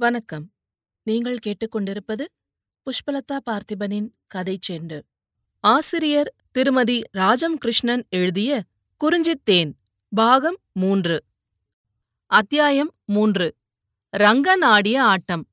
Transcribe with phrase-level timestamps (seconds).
[0.00, 0.52] வணக்கம்.
[1.02, 2.24] நீங்கள் கேட்டுக்கொண்டிருப்பது
[2.86, 5.00] புஷ்பலதா பார்த்திபனின் கதை செண்டு.
[5.60, 8.62] ஆசிரியர் திருமதி ராஜம் கிருஷ்ணன் எழுதிய
[9.04, 9.72] குறிஞ்சித்தேன்
[10.08, 11.24] பாகம் மூன்று.
[12.26, 13.54] அத்தியாயம் மூன்று.
[14.16, 15.48] ரங்கன் ஆடிய ஆட்டம்.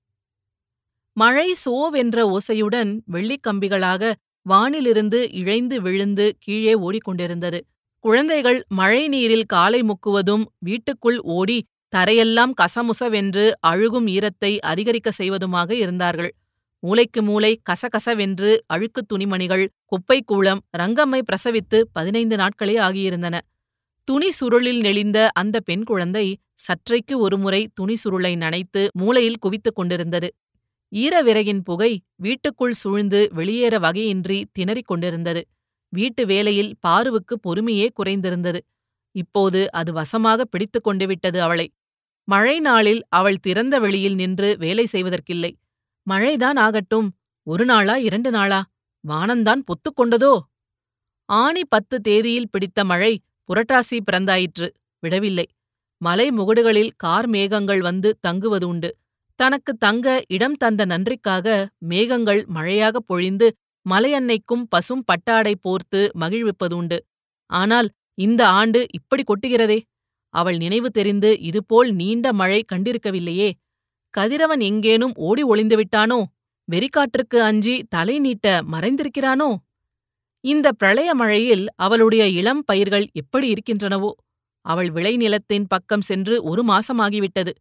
[1.13, 4.13] மழை சோவென்ற ஓசையுடன் வெள்ளிக்கம்பிகளாக
[4.49, 7.59] வானிலிருந்து இழைந்து விழுந்து கீழே ஓடிக்கொண்டிருந்தது.
[7.99, 16.35] குழந்தைகள் மழை நீரில் காலை முக்குவதும் வீட்டுக்குள் ஓடி தரையெல்லாம் கசமுசவென்று அழுகும் ஈரத்தை அதிகரிக்க செய்வதுமாக இருந்தார்கள்.
[16.79, 23.39] மூலைக்கு மூலை கசகசவென்று அழுக்குத் துணிமணிகள் குப்பைக்கூளம் ரங்கம்மை பிரசவித்து பதினைந்து நாட்களே ஆகியிருந்தன.
[24.03, 30.35] துணி சுருளில் நெளிந்த அந்த பெண் குழந்தை சற்றைக்கு ஒருமுறை துணி சுருளை நனைத்து மூலையில் குவித்துக் கொண்டிருந்தது.
[30.95, 35.47] ஈரவிறகின் புகை வீட்டுக்குள் சூழ்ந்து வெளியேற வகையின்றி திணறிக் கொண்டிருந்தது.
[35.89, 38.59] வீட்டு வேலையில் பாருவுக்கு பொறுமையே குறைந்திருந்தது.
[39.11, 41.71] இப்போது அது வசமாக பிடித்துக் கொண்டு விட்டது அவளை.
[42.27, 45.51] மழை நாளில் அவள் திறந்த வெளியில் நின்று வேலை செய்வதற்கில்லை.
[46.07, 47.07] மழைதான் ஆகட்டும்.
[47.47, 48.59] ஒரு நாளா இரண்டு நாளா?
[49.03, 50.33] வானந்தான் பொத்துக் கொண்டதோ?
[51.29, 53.13] ஆணி பத்து தேதியில் பிடித்த மழை
[53.49, 54.67] புரட்டாசி பிறந்தாயிற்று.
[55.03, 55.47] விடவில்லை.
[56.01, 58.89] மலை முகடுகளில் கார் மேகங்கள் வந்து தங்குவது உண்டு.
[59.39, 61.47] தனக்கு தங்க இடம் தந்த நன்றிக்காக
[61.77, 63.47] மேகங்கள் மழையாகப் பொழிந்து
[63.85, 66.97] மலையன்னைக்கும் பசும் பட்டாடை போர்த்து மகிழ்விப்பதுண்டு
[67.49, 69.79] ஆனால் இந்த ஆண்டு இப்படி கொட்டுகிறதே?
[70.33, 73.51] அவள் நினைவு தெரிந்து இதுபோல் நீண்ட மழை கண்டிருக்கவில்லையே.
[74.13, 76.23] கதிரவன் எங்கேனும் ஓடி ஒளிந்துவிட்டானோ
[76.71, 79.55] வெறிக்காற்றுக்கு அஞ்சி தலை நீட்ட மறைந்திருக்கிறானோ?
[80.43, 84.11] இந்த பிரளய மழையில் அவளுடைய இளம் பயிர்கள் எப்படி இருக்கின்றனவோ?
[84.61, 87.51] அவள் விளைநிலத்தின் பக்கம் சென்று ஒரு மாசமாகிவிட்டது.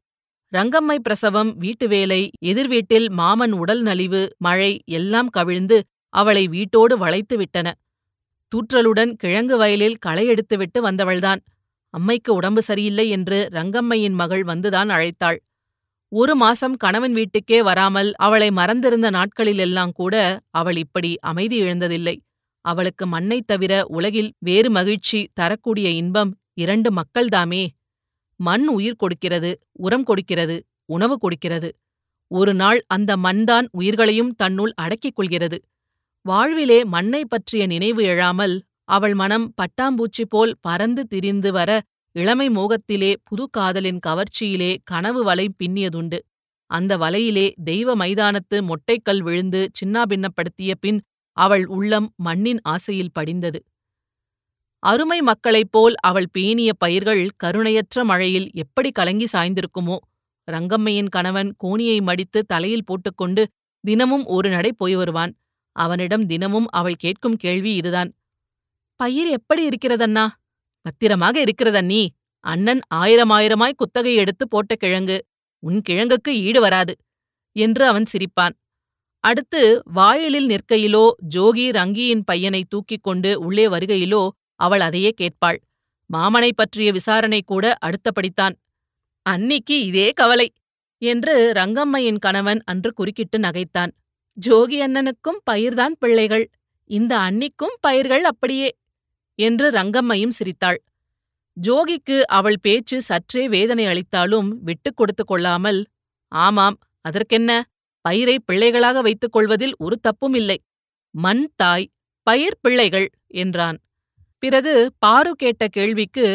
[0.53, 7.37] ரங்கம்மை பிரசவம் வீட்டு வேலை எதிர் வீட்டில் மாமன் உடல் நலிவு மழை எல்லாம் கவிழ்ந்து அவளை வீட்டோடு வளைத்து
[7.37, 7.75] விட்டன
[8.53, 11.41] தூற்றலுடன் கிழங்கு வயலில் களை எடுத்துவிட்டு வந்தவள்தான்.
[11.99, 15.37] அம்மைக்கு உடம்பு சரியில்லை என்று ரங்கம்மையின் மகள் வந்துதான் அழைத்தாள்.
[16.09, 22.17] ஒரு மாசம் கணவன் வீட்டுக்கே வராமல் அவளை மறந்திருந்த நாட்களிலெல்லாம் கூட அவள் இப்படி அமைதி இழந்ததில்லை.
[22.61, 27.67] அவளுக்கு மண்ணைத் தவிர உலகில் வேறு மகிழ்ச்சி தரக்கூடிய இன்பம் இரண்டு மக்கள்தாமே.
[28.37, 31.77] மண் உயிர் கொடுக்கிறது உரம் கொடுக்கிறது உணவு கொடுக்கிறது.
[32.29, 35.63] ஒரு நாள் அந்த மண்தான் உயிர்களையும் தன்னுள் அடக்கிக் கொள்கிறது.
[36.23, 41.71] வாழ்விலே மண்ணை பற்றிய நினைவு எழாமல் அவள் மனம் பட்டாம்பூச்சி போல் பறந்து திரிந்து வர
[42.13, 46.19] இளமை மோகத்திலே புது காதலின் கவர்ச்சியிலே கனவு வலை பின்னியதுண்டு.
[46.67, 51.01] அந்த வலையிலே தெய்வ மைதானத்து மொட்டைக்கல் விழுந்து சின்னாபின்னப்படுத்திய பின்
[51.33, 53.59] அவள் உள்ளம் மண்ணின் ஆசையில் படிந்தது.
[54.83, 59.97] அருமை மக்களைப் போல் அவள் பேணிய பயிர்கள் கருணையற்ற மழையில் எப்படி கலங்கி சாய்ந்திருக்குமோ
[60.49, 63.43] ரங்கம்மையின் கணவன் கோணியை மடித்து தலையில் போட்டுக்கொண்டு
[63.85, 65.33] தினமும் ஒரு நடை போய் வருவான்.
[65.77, 68.11] அவனிடம் தினமும் அவள் கேட்கும் கேள்வி இதுதான்.
[68.97, 70.27] பயிர் எப்படி இருக்கிறதண்ணா?
[70.87, 72.03] பத்திரமாக இருக்கிறதண்ணி
[72.45, 75.17] அண்ணன் ஆயிரமாயிரமாய் குத்தகை எடுத்து போட்ட கிழங்கு
[75.63, 76.95] உன் கிழங்குக்கு ஈடு வராது
[77.57, 78.55] என்று அவன் சிரிப்பான்.
[79.25, 81.05] அடுத்து வாயிலில் நிற்கையிலோ
[81.35, 84.23] ஜோகி ரங்கியின் பையனை தூக்கிக் கொண்டு உள்ளே வருகையிலோ
[84.61, 85.59] அவள் அதையே கேட்பாள்.
[86.11, 88.55] மாமனை பற்றிய விசாரணை கூட அடுத்தபடித்தான்
[89.27, 90.49] அன்னிக்கு இதே கவலை
[91.03, 93.93] என்று ரங்கம்மையின் கணவன் அன்று குறுக்கிட்டு நகைத்தான்.
[94.47, 96.47] ஜோகி அண்ணனுக்கும் பயிர்தான் பிள்ளைகள்.
[96.91, 98.69] இந்த அன்னிக்கும் பயிர்கள் அப்படியே.
[99.39, 100.79] என்று ரங்கம்மையும் சிரித்தாள்.
[101.57, 105.81] ஜோகிக்கு அவள் பேச்சு சற்றே வேதனை அளித்தாலும் விட்டுக் கொடுத்து கொள்ளாமல்
[106.33, 107.51] ஆமாம் அதற்கென்ன?
[108.01, 110.59] பயிரை பிள்ளைகளாக வைத்துக் கொள்வதில் ஒரு தப்பும் இல்லை.
[111.15, 111.87] மண் தாய்
[112.27, 113.79] பயிர் பிள்ளைகள் என்றான்.
[114.43, 116.27] பிறகு பாரு கேட்ட கேள்விக்கு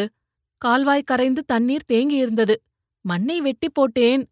[0.62, 2.54] கால்வாய் கரைந்து தண்ணீர் தேங்கியிருந்தது.
[3.04, 4.22] மண்ணை வெட்டி போட்டேன்.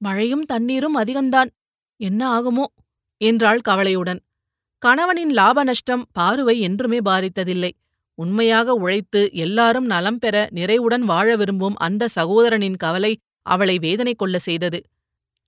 [0.00, 1.50] மழையும் தண்ணீரும் அதிகந்தான்
[2.00, 2.64] என்ன ஆகுமோ?
[3.20, 4.20] என்றாள் கவலையுடன்.
[4.82, 7.70] கணவனின் லாப நஷ்டம் பாருவை என்றுமே பாதித்ததில்லை.
[8.22, 13.12] உண்மையாக உழைத்து எல்லாரும் நலம் பெற நிறைவுடன் வாழ விரும்பும் அந்த சகோதரனின் கவலை
[13.46, 14.78] அவளை வேதனை கொள்ள செய்தது.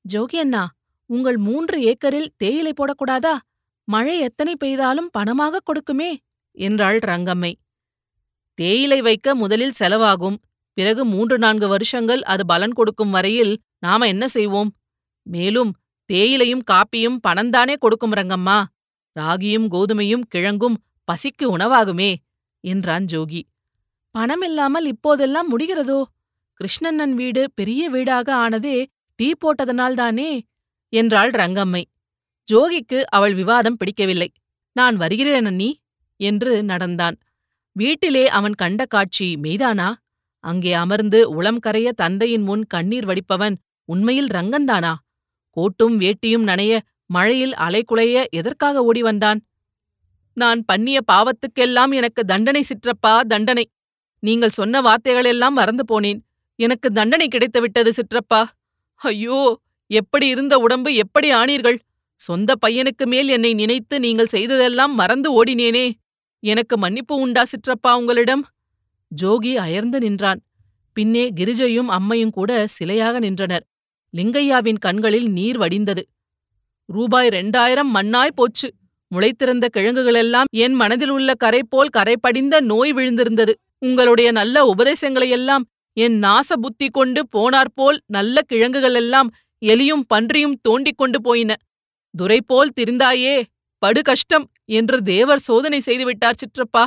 [0.05, 0.63] ஜோகி அண்ணா
[1.11, 3.35] உங்கள் மூன்று ஏக்கரில் தேயிலை போடக்கூடாதா?
[3.89, 6.11] மழை எத்தனை பெய்தாலும் பணமாக கொடுக்குமே
[6.57, 7.53] என்றாள் ரங்கம்மை.
[8.59, 10.39] தேயிலை வைக்க முதலில் செலவாகும்.
[10.77, 14.71] பிறகு மூன்று நான்கு வருஷங்கள் அது பலன் கொடுக்கும் வரையில் நாம என்ன செய்வோம்?
[15.27, 15.71] மேலும்
[16.11, 18.59] தேயிலையும் காப்பியும் பணந்தானே கொடுக்கும் ரங்கம்மா.
[19.17, 20.77] ராகியும் கோதுமையும் கிழங்கும்
[21.09, 22.11] பசிக்கு உணவாகுமே.
[22.65, 23.43] என்றான் ஜோகி.
[24.15, 26.01] பணமில்லாமல் இப்போதெல்லாம் முடிகிறதோ?
[26.61, 28.77] கிருஷ்ணண்ணன் வீடு பெரிய வீடாக ஆனதே
[29.19, 30.31] டீ போட்டதனால்தானே
[30.93, 31.83] என்றாள் ரங்கம்மை.
[32.49, 34.29] ஜோகிக்கு அவள் விவாதம் பிடிக்கவில்லை.
[34.77, 35.71] நான் வருகிறேன் அண்ணி
[36.21, 37.17] என்று நடந்தான்.
[37.77, 39.89] வீட்டிலே அவன் கண்ட காட்சி மெய்தானா?
[40.45, 43.57] அங்கே அமர்ந்து உளம் கரைய தந்தையின் முன் கண்ணீர் வடிப்பவன்
[43.89, 44.93] உண்மையில் ரங்கந்தானா
[45.57, 46.73] கோட்டும் வேட்டியும் நனைய
[47.07, 49.41] மழையில் அலைக்குலைய எதற்காக ஓடி வந்தான்?
[50.35, 53.65] நான் பண்ணிய பாவத்துக்கெல்லாம் எனக்கு தண்டனை சிற்றப்பா தண்டனை.
[54.19, 56.21] நீங்கள் சொன்ன வார்த்தைகளெல்லாம் மறந்து போனேன்.
[56.57, 58.43] எனக்கு தண்டனை கிடைத்துவிட்டது சிற்றப்பா.
[58.97, 61.79] ஐயோ எப்படி இருந்த உடம்பு எப்படி ஆனீர்கள்?
[62.21, 65.87] சொந்த பையனுக்கு மேல் என்னை நினைத்து நீங்கள் செய்ததெல்லாம் மறந்து ஓடினேனே.
[66.43, 68.45] எனக்கு மன்னிப்பு உண்டா சிற்றப்பா உங்களிடம்?
[69.23, 70.41] ஜோகி அயர்ந்து நின்றான்.
[70.93, 73.65] பின்னே கிரிஜையும் அம்மையும் கூட சிலையாக நின்றனர்.
[74.17, 76.03] லிங்கையாவின் கண்களில் நீர் வடிந்தது.
[76.89, 78.69] ரூபாய் ரெண்டாயிரம் மண்ணாய் போச்சு.
[79.15, 82.17] முளைத்திருந்த கிழங்குகளெல்லாம் என் மனதில் உள்ள கரை போல் கரை
[82.61, 83.53] நோய் விழுந்திருந்தது.
[83.79, 89.29] உங்களுடைய நல்ல உபதேசங்களையெல்லாம் என் நாச புத்தி கொண்டு போனாற்போல் நல்ல கிழங்குகளெல்லாம்
[89.59, 91.57] எலியும் பன்றியும் தோண்டிக் கொண்டு போயின.
[92.17, 93.43] துரை போல் திரிந்தாயே
[93.79, 96.87] படு கஷ்டம் என்று தேவர் சோதனை செய்துவிட்டார் சிற்றப்பா.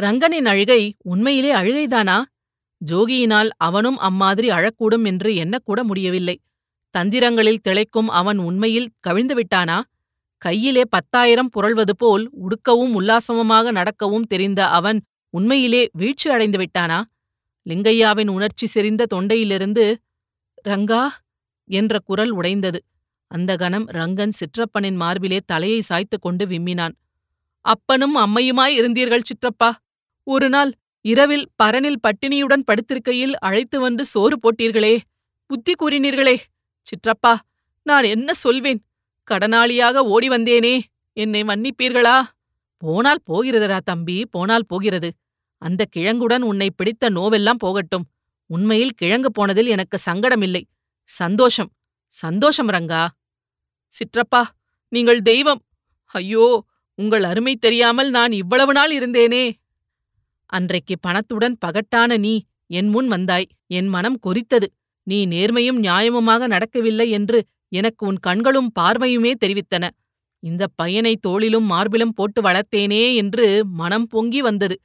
[0.00, 2.22] ரங்கனின் அழுகை உண்மையிலே அழுகைதானா?
[2.90, 6.40] ஜோகியினால் அவனும் அம்மாதிரி அழக்கூடும் என்று எண்ணக்கூட முடியவில்லை.
[6.90, 9.82] தந்திரங்களில் திளைக்கும் அவன் உண்மையில் கவிழ்ந்து விட்டானா
[10.42, 14.98] கையிலே பத்தாயிரம் புரள்வது போல் உடுக்கவும் உல்லாசமுமாக நடக்கவும் தெரிந்த அவன்
[15.34, 16.98] உண்மையிலே வீழ்ச்சி அடைந்து விட்டானா?
[17.66, 19.84] லிங்கையாவின் உணர்ச்சி செறிந்த தொண்டையிலிருந்து
[20.64, 21.02] ரங்கா!
[21.70, 22.80] என்ற குரல் உடைந்தது.
[23.30, 26.94] அந்த கணம் ரங்கன் சிற்றப்பனின் மார்பிலே தலையை சாய்த்துக் கொண்டு விம்மினான்.
[27.64, 29.70] அப்பனும் அம்மையுமாய் இருந்தீர்கள் சிற்றப்பா!
[30.26, 30.70] ஒரு நாள்
[31.04, 34.94] இரவில் பரனில் பட்டினியுடன் படுத்திருக்கையில் அழைத்து வந்து சோறு போட்டீர்களே!
[35.50, 36.36] புத்தி கூறினீர்களே!
[36.86, 37.34] சிற்றப்பா
[37.86, 38.80] நான் என்ன சொல்வேன்?
[39.32, 40.74] கடனாளியாக ஓடி வந்தேனே.
[41.16, 42.16] என்னை மன்னிப்பீர்களா?
[42.82, 45.10] போனால் போகிறதுடா தம்பி போனால் போகிறது.
[45.62, 48.06] அந்த கிழங்குடன் உன்னை பிடித்த நோவெல்லாம் போகட்டும்.
[48.50, 50.62] உண்மையில் கிழங்கு போனதில் எனக்கு சங்கடமில்லை.
[51.08, 51.70] சந்தோஷம்.
[52.14, 53.02] சந்தோஷம் ரங்கா.
[53.92, 54.42] சிற்றப்பா
[54.92, 55.62] நீங்கள் தெய்வம்.
[56.14, 56.46] ஐயோ
[56.98, 59.44] உங்கள் அருமை தெரியாமல் நான் இவ்வளவு நாள் இருந்தேனே.
[60.50, 62.34] அன்றைக்கு பணத்துடன் பகட்டான நீ
[62.66, 63.48] என் முன் வந்தாய்.
[63.66, 64.68] என் மனம் கொதித்தது.
[65.06, 67.38] நீ நேர்மையும் நியாயமுமாக நடக்கவில்லை என்று
[67.72, 69.84] எனக்கு உன் கண்களும் பார்வையுமே தெரிவித்தன.
[70.42, 73.46] இந்த பையனை தோளிலும் மார்பிலும் போட்டு வளர்த்தேனே என்று
[73.80, 74.76] மனம் பொங்கி வந்தது.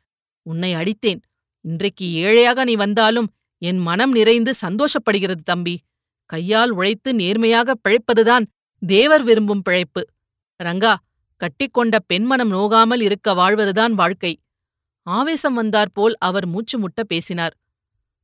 [0.45, 1.21] உன்னை அடித்தேன்.
[1.65, 3.29] இன்றைக்கு ஏழையாக நீ வந்தாலும்
[3.61, 5.75] என் மனம் நிறைந்து சந்தோஷப்படுகிறது தம்பி.
[6.29, 8.45] கையால் உழைத்து நேர்மையாக பிழைப்பதுதான்
[8.81, 10.01] தேவர் விரும்பும் பிழைப்பு.
[10.63, 10.93] ரங்கா
[11.41, 14.33] கட்டிக்கொண்ட பெண்மனம் நோகாமல் இருக்க வாழ்வதுதான் வாழ்க்கை.
[15.07, 17.53] ஆவேசம் வந்தாற்போல் அவர் மூச்சு முட்ட பேசினார்.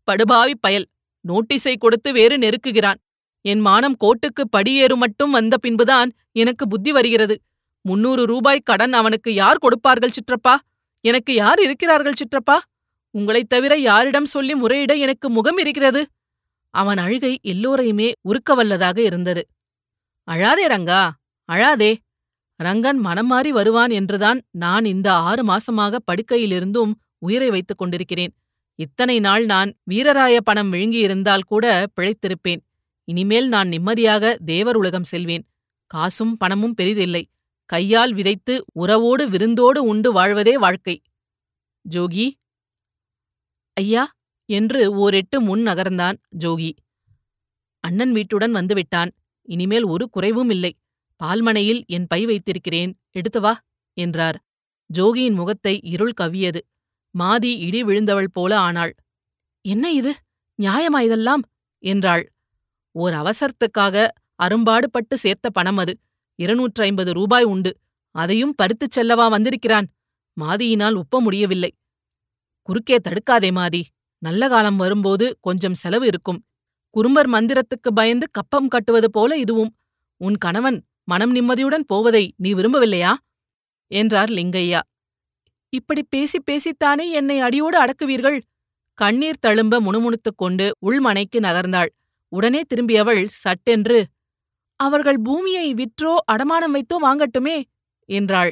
[0.08, 0.88] படுபாவி பயல்
[1.26, 3.00] நோட்டீஸை கொடுத்து வேறு நெருக்குகிறான்.
[3.46, 7.42] என் மானம் கோட்டுக்கு படியேறு மட்டும் வந்த பின்புதான் எனக்கு புத்தி வருகிறது.
[7.82, 10.56] முன்னூறு ரூபாய் கடன் அவனுக்கு யார் கொடுப்பார்கள் சிற்றப்பா?
[11.02, 12.58] எனக்கு யார் இருக்கிறார்கள் சிற்றப்பா?
[13.12, 16.08] உங்களைத் தவிர யாரிடம் சொல்லி முறையிட எனக்கு முகம் இருக்கிறது?
[16.70, 19.48] அவன் அழுகை எல்லோரையுமே உருக்கவல்லதாக இருந்தது.
[20.32, 21.10] அழாதே ரங்கா
[21.52, 21.96] அழாதே.
[22.64, 28.34] ரங்கன் மனம் மாறி வருவான் என்றுதான் நான் இந்த ஆறு மாசமாக படுக்கையிலிருந்தும் உயிரை வைத்துக் கொண்டிருக்கிறேன்.
[28.76, 32.62] இத்தனை நாள் நான் வீரராய பணம் விழுங்கியிருந்தால் கூட பிழைத்திருப்பேன்.
[33.04, 35.46] இனிமேல் நான் நிம்மதியாக தேவர் உலகம் செல்வேன்.
[35.86, 37.26] காசும் பணமும் பெரிதில்லை.
[37.66, 41.02] கையால் விதைத்து உறவோடு விருந்தோடு உண்டு வாழ்வதே வாழ்க்கை.
[41.90, 42.32] ஜோகி.
[43.74, 44.12] ஐயா
[44.46, 46.72] என்று ஓரெட்டு முன் நகர்ந்தான் ஜோகி.
[47.80, 49.12] அண்ணன் வீட்டுடன் வந்துவிட்டான்.
[49.42, 50.74] இனிமேல் ஒரு குறைவும் இல்லை.
[51.24, 53.00] பால்மனையில் என் பை வைத்திருக்கிறேன்.
[53.12, 53.60] எடுத்து வா
[53.94, 54.44] என்றார்.
[54.94, 56.60] ஜோகியின் முகத்தை இருள் கவ்வியது.
[57.20, 58.96] மாதி இடி விழுந்தவள் போல ஆனாள்.
[59.62, 60.14] என்ன இது?
[60.62, 61.44] நியாயமா இதெல்லாம்?
[61.80, 62.33] என்றாள்.
[62.96, 65.94] ஓர் அவசரத்துக்காக அரும்பாடுபட்டு சேர்த்த பணம் அது.
[66.40, 67.72] இருநூற்று ஐம்பது ரூபாய் உண்டு.
[68.16, 69.88] அதையும் பறித்துச் செல்லவா வந்திருக்கிறான்.
[70.42, 71.72] மாதியினால் ஒப்ப முடியவில்லை.
[72.62, 73.82] குறுக்கே தடுக்காதே மாதி.
[74.18, 76.46] நல்ல காலம் வரும்போது கொஞ்சம் செலவு இருக்கும்.
[76.90, 79.76] குறும்பர் மந்திரத்துக்கு பயந்து கப்பம் கட்டுவது போல இதுவும்.
[80.18, 83.14] உன் கணவன் மனம் நிம்மதியுடன் போவதை நீ விரும்பவில்லையா?
[83.92, 84.80] என்றார் லிங்கையா
[85.70, 88.42] இப்படி பேசி பேசித்தானே என்னை அடியோடு அடக்குவீர்கள்?
[88.94, 91.92] கண்ணீர் தழும்ப முணுமுணுத்துக் கொண்டு உள்மனைக்கு நகர்ந்தாள்.
[92.34, 94.00] உடனே திரும்பியவள் சட்டென்று.
[94.80, 97.58] அவர்கள் பூமியை விற்றோ அடமானம் வைத்தோ வாங்கட்டுமே
[98.10, 98.52] என்றாள்.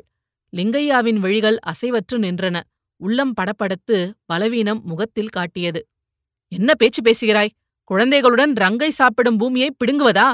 [0.54, 2.58] லிங்கையாவின் விழிகள் அசைவற்று நின்றன.
[3.02, 5.82] உள்ளம் படப்படத்து பலவீனம் முகத்தில் காட்டியது.
[6.52, 7.56] என்ன பேச்சு பேசுகிறாய்?
[7.90, 10.28] குழந்தைகளுடன் ரங்கை சாப்பிடும் பூமியை பிடுங்குவதா?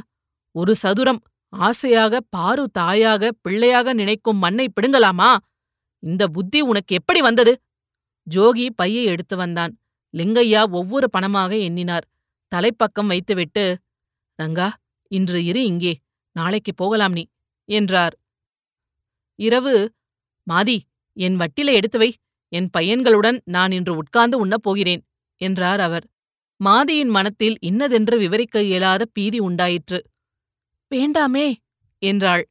[0.56, 1.22] ஒரு சதுரம்
[1.54, 5.32] ஆசையாக பாரு தாயாக பிள்ளையாக நினைக்கும் மண்ணை பிடுங்கலாமா?
[6.04, 7.54] இந்த புத்தி உனக்கு எப்படி வந்தது?
[8.28, 9.74] ஜோகி பையை எடுத்து வந்தான்.
[10.14, 12.06] லிங்கையா ஒவ்வொரு பணமாக எண்ணினார்.
[12.52, 13.64] தலைப்பக்கம் வைத்துவிட்டு
[14.40, 14.68] ரங்கா
[15.12, 15.94] இன்று இரு இங்கே
[16.36, 17.24] நாளைக்கு போகலாம் நீ
[17.70, 18.16] என்றார்.
[19.40, 19.74] இரவு
[20.48, 20.78] மாதி
[21.18, 22.10] என் வட்டிலை எடுத்து வை
[22.52, 25.02] என் பையன்களுடன் நான் இன்று உட்கார்ந்து உண்ணப் போகிறேன்
[25.42, 26.06] என்றார் அவர்.
[26.60, 30.00] மாதியின் மனத்தில் இன்னதென்று விவரிக்க இயலாத பீதி உண்டாயிற்று.
[30.92, 31.48] வேண்டாமே
[32.02, 32.44] என்றாள்.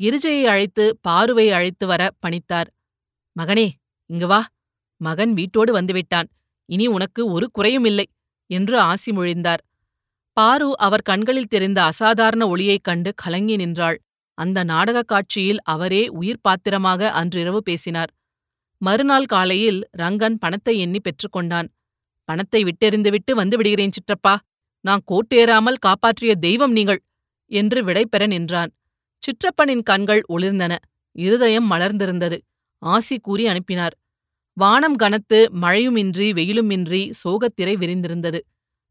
[0.00, 2.68] கிரிஜையை அழைத்து பாருவை அழைத்து வர பணித்தார்.
[3.36, 3.66] மகனே
[4.10, 4.40] இங்கு வா.
[5.00, 6.28] மகன் வீட்டோடு வந்துவிட்டான்
[6.68, 8.06] இனி உனக்கு ஒரு குறையும் இல்லை.
[8.46, 9.62] என்று ஆசி மொழிந்தார்.
[10.32, 14.02] பாரு அவர் கண்களில் தெரிந்த அசாதாரண ஒளியைக் கண்டு கலங்கி நின்றாள்.
[14.34, 18.10] அந்த நாடகக் காட்சியில் அவரே உயிர் பாத்திரமாக அன்றிரவு பேசினார்.
[18.78, 21.68] மறுநாள் காலையில் ரங்கன் பணத்தை எண்ணி பெற்றுக்கொண்டான்
[22.24, 24.36] பணத்தை விட்டெறிந்துவிட்டு வந்து விடுகிறேன் சிற்றப்பா.
[24.80, 27.02] நான் கோட்டேறாமல் காப்பாற்றிய தெய்வம் நீங்கள்
[27.46, 28.72] என்று விடைபெற நின்றான்.
[29.18, 30.76] சிற்றப்பனின் கண்கள் ஒளிர்ந்தன.
[31.12, 32.38] இருதயம் மலர்ந்திருந்தது.
[32.78, 33.94] ஆசி கூறி அனுப்பினார்.
[34.56, 38.38] வானம் கனத்து மழையுமின்றி வெயிலுமின்றி சோகத்திரை விரிந்திருந்தது.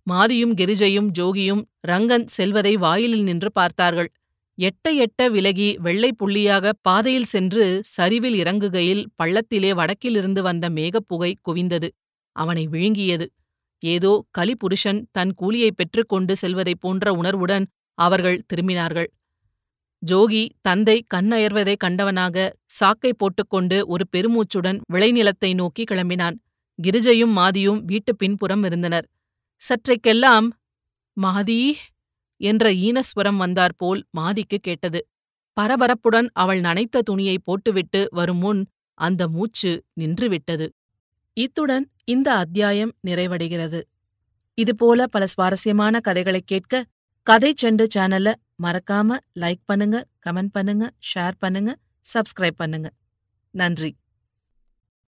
[0.07, 4.09] மாதியும் கிரிஜையும் ஜோகியும் ரங்கன் செல்வதை வாயிலில் நின்று பார்த்தார்கள்.
[4.57, 11.89] எட்ட எட்ட விலகி வெள்ளை புள்ளியாக பாதையில் சென்று சரிவில் இறங்குகையில் பள்ளத்திலே வடக்கிலிருந்து வந்த மேகப்புகை குவிந்தது.
[12.35, 13.25] அவனை விழுங்கியது.
[13.83, 17.65] ஏதோ கலிபுருஷன் தன் கூலியைப் பெற்றுக்கொண்டு செல்வதைப் போன்ற உணர்வுடன்
[17.97, 19.09] அவர்கள் திரும்பினார்கள்.
[20.11, 26.35] ஜோகி தந்தை கண்ணயர்வதைக் கண்டவனாக சாக்கை போட்டுக்கொண்டு ஒரு பெருமூச்சுடன் விளைநிலத்தை நோக்கி கிளம்பினான்.
[26.83, 29.09] கிரிஜையும் மாதியும் வீட்டு பின்புறம் இருந்தனர்.
[29.57, 30.47] சற்றைக்கெல்லாம்
[31.21, 31.73] மாதி
[32.37, 35.07] என்ற ஈனஸ்வரம் வந்தாற்போல் மாதிக்கு கேட்டது.
[35.61, 40.69] பரபரப்புடன் அவள் நனைத்த துணியை போட்டுவிட்டு வரும் முன் அந்த மூச்சு நின்றுவிட்டது.
[41.33, 43.81] இத்துடன் இந்த அத்தியாயம் நிறைவடைகிறது.
[44.53, 46.85] இதுபோல பல சுவாரஸ்யமான கதைகளைக் கேட்க
[47.23, 51.71] கதை செண்டு சேனல்ல மறக்காம லைக் பண்ணுங்க கமெண்ட் பண்ணுங்க ஷேர் பண்ணுங்க
[52.13, 52.89] சப்ஸ்கிரைப் பண்ணுங்க.
[53.53, 53.91] நன்றி.